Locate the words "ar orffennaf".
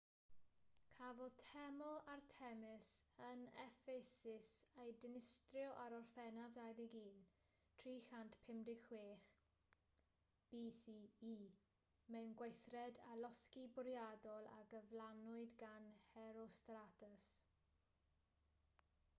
5.83-6.57